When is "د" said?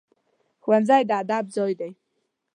1.09-1.11